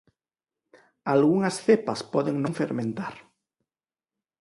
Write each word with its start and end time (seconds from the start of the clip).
Algunhas 1.13 1.55
cepas 1.65 1.99
poden 2.13 2.35
non 2.43 2.53
fermentar. 2.61 3.15